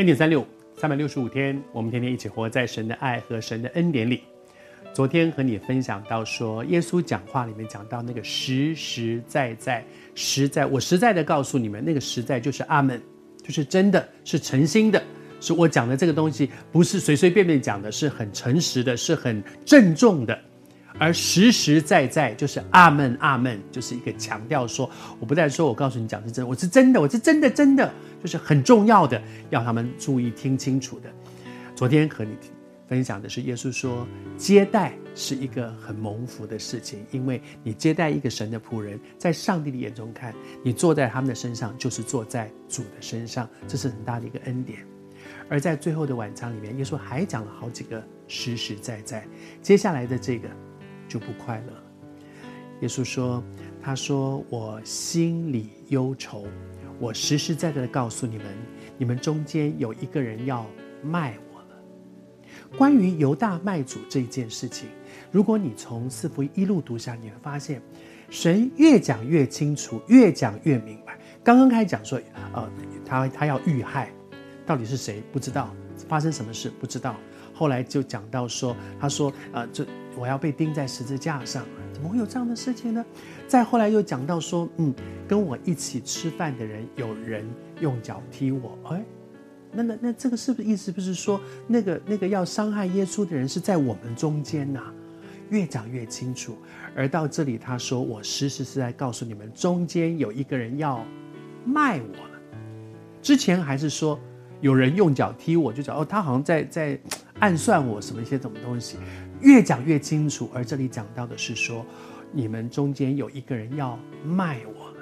[0.00, 0.46] 恩典三六，
[0.78, 4.22] 三百六十五天，我们天天一起活在神的爱和神的恩典里。
[4.94, 9.84] 昨天和你分享到说，耶稣讲话里面讲到那个实实在在，
[10.14, 12.98] 实在，我实在的告诉你们，那个实在就是阿门，
[13.42, 15.02] 就是真的是诚心的，
[15.38, 20.40] 是我讲的这个东西不是随随便便讲的，是很诚实的，是很郑重的。
[20.98, 27.90] 而实实在在就是阿门，阿门，就是一个强调说，我不但说我告诉你讲是真，我是真的，我是真的，真的，
[28.22, 31.10] 就是很重要的，要他们注意听清楚的。
[31.74, 32.36] 昨天和你
[32.86, 44.80] 分享的是耶稣说，接待是一个很蒙福的事情，因为你接待一个神的仆人，在上帝的眼中看，你坐在他们的身上，就是坐在主的身上，这是很大的一个恩典。
[45.48, 49.26] 而在最后的晚餐里面，耶稣还讲了好几个实实在在，
[49.62, 50.48] 接下来的这个。
[51.10, 51.72] 就不快乐。
[52.80, 53.44] 耶稣说
[53.82, 56.46] ：“他说我心里忧愁，
[56.98, 58.46] 我实实在在的告诉你们，
[58.96, 60.64] 你们中间有一个人要
[61.02, 61.66] 卖我了。”
[62.78, 64.88] 关于犹大卖主这件事情，
[65.30, 67.82] 如果你从四福音一路读下，你会发现，
[68.30, 71.18] 神越讲越清楚，越讲越明白。
[71.42, 72.18] 刚刚开始讲说，
[72.54, 72.70] 呃，
[73.04, 74.10] 他他要遇害，
[74.64, 75.74] 到底是谁不知道，
[76.08, 77.16] 发生什么事不知道。
[77.60, 79.86] 后来就讲到说，他说，呃，这。
[80.16, 83.02] 我要被钉在十字架上，怎么会有这样的事情呢？
[83.46, 84.92] 再后来又讲到说，嗯，
[85.28, 87.48] 跟我一起吃饭的人，有人
[87.80, 89.04] 用脚踢我，哎，
[89.72, 94.80] 那那那这个是不是意思不是说，那个那个要伤害耶稣的人是在我们中间呐？
[95.50, 96.58] 越讲越清楚，
[96.96, 101.04] 而到这里他说，我实实是在告诉你们，中间有一个人要
[101.64, 102.40] 卖我了。
[103.22, 104.18] 之前还是说
[104.60, 107.00] 有人用脚踢我，就讲哦，他好像在在
[107.40, 108.96] 暗算我什么一些什么东西。
[109.40, 111.84] 越讲越清楚，而这里讲到的是说，
[112.32, 114.96] 你们中间有一个人要卖我了。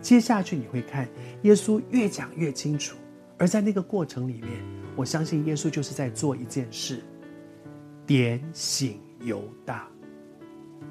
[0.00, 1.08] 接下去你会看
[1.42, 2.96] 耶稣越讲越清楚，
[3.38, 4.62] 而在那个过程里面，
[4.94, 7.02] 我相信耶稣就是在做一件事，
[8.06, 9.88] 点醒犹大。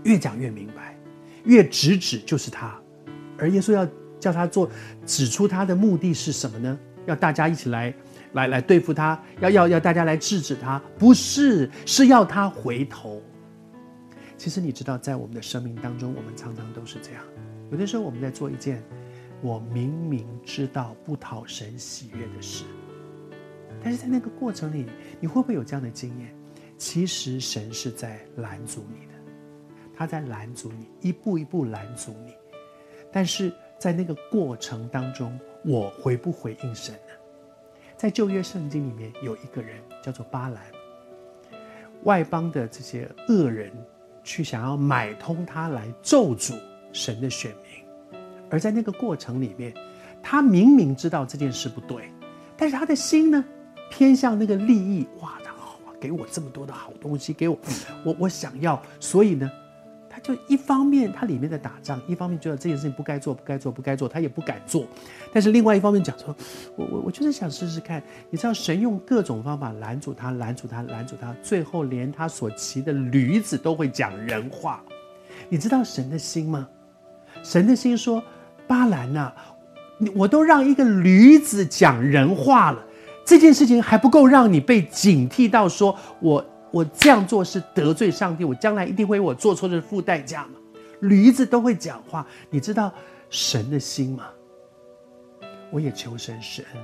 [0.04, 0.98] 越讲越明白，
[1.46, 2.76] 越直指就是他，
[3.38, 3.88] 而耶稣要
[4.20, 4.68] 叫他做，
[5.06, 6.80] 指出他的目的是什么呢？
[7.06, 7.94] 要大家一起来。
[8.34, 13.22] 来来对付他，要要要大家来制止他，不是，是要他回头。
[14.38, 17.24] 其实你知道，在我们的生命当中，我们常常都是这样。
[17.72, 18.84] 有的时候我们在做一件
[19.42, 22.66] 我明明知道不讨神喜悦的事，
[23.84, 24.86] 但是在那个过程里，
[25.20, 26.34] 你会不会有这样的经验？
[26.78, 29.14] 其实神是在拦阻你的，
[29.96, 32.34] 他在拦阻你，一步一步拦阻你。
[33.12, 36.96] 但是在那个过程当中，我回不回应神？
[37.96, 40.62] 在旧约圣经里面有一个人叫做巴兰，
[42.04, 43.72] 外邦的这些恶人
[44.24, 46.60] 去想要买通他来咒诅
[46.92, 49.74] 神的选民，而在那个过程里面，
[50.22, 52.12] 他明明知道这件事不对，
[52.58, 53.44] 但是他的心呢
[53.90, 57.58] 偏向那个利益，哇，他好啊，给我这么多的好东西，给我，
[58.04, 59.50] 我我想要，所以呢。
[60.14, 64.86] 他就一方面他里面在打仗，一方面觉得这件事情不该做，不该做，不该做，他也不敢做。
[65.34, 66.36] 但是另外一方面讲说，
[66.76, 68.00] 我我我就是想试试看。
[68.30, 74.84] 你知道神用各种方法拦阻他，拦阻他，拦阻他，最后连他所骑的驴子都会讲人话。
[75.50, 76.68] 你知道神的心吗？
[77.42, 78.24] 神的心说：
[78.68, 79.36] 巴兰呐、啊，
[79.98, 82.80] 你我都让一个驴子讲人话了，
[83.26, 86.46] 这件事情还不够让你被警惕到说我。
[86.74, 90.60] 我这样做是得罪上帝，我将来一定会为我做错的付代价吗？
[91.02, 92.92] 驴子都会讲话，你知道
[93.30, 94.32] 神的心吗？
[95.70, 96.84] 我也求神施恩，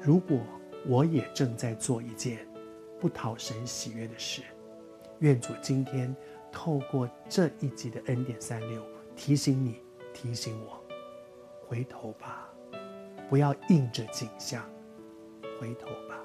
[0.00, 0.38] 如果
[0.86, 2.48] 我也正在做一件
[2.98, 4.40] 不讨神喜悦的事，
[5.18, 6.16] 愿主今天
[6.50, 8.82] 透过这一集的恩典三六
[9.14, 9.82] 提醒你，
[10.14, 10.82] 提醒我，
[11.66, 12.48] 回头吧，
[13.28, 14.64] 不要硬着颈项，
[15.60, 16.16] 回头吧。